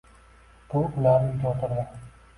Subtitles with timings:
[0.71, 1.89] Bu ular uyda oʻtirdi.